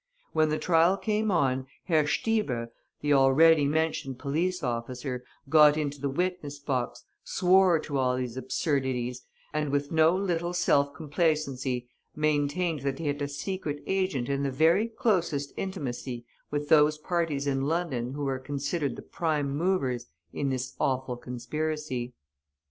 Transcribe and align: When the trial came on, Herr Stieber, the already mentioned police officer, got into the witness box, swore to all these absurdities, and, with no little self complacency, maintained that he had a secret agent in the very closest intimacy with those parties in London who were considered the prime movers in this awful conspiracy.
When 0.33 0.49
the 0.49 0.57
trial 0.57 0.97
came 0.97 1.29
on, 1.29 1.67
Herr 1.83 2.05
Stieber, 2.07 2.71
the 3.01 3.13
already 3.13 3.65
mentioned 3.65 4.17
police 4.17 4.63
officer, 4.63 5.23
got 5.47 5.77
into 5.77 6.01
the 6.01 6.09
witness 6.09 6.57
box, 6.57 7.03
swore 7.23 7.77
to 7.81 7.99
all 7.99 8.17
these 8.17 8.35
absurdities, 8.35 9.27
and, 9.53 9.69
with 9.69 9.91
no 9.91 10.15
little 10.15 10.53
self 10.53 10.95
complacency, 10.95 11.87
maintained 12.15 12.79
that 12.79 12.97
he 12.97 13.05
had 13.05 13.21
a 13.21 13.27
secret 13.27 13.83
agent 13.85 14.27
in 14.27 14.41
the 14.41 14.49
very 14.49 14.87
closest 14.87 15.53
intimacy 15.55 16.25
with 16.49 16.67
those 16.67 16.97
parties 16.97 17.45
in 17.45 17.61
London 17.67 18.13
who 18.13 18.23
were 18.23 18.39
considered 18.39 18.95
the 18.95 19.03
prime 19.03 19.55
movers 19.55 20.07
in 20.33 20.49
this 20.49 20.73
awful 20.79 21.15
conspiracy. 21.15 22.15